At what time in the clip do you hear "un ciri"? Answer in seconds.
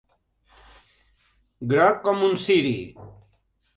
2.31-2.77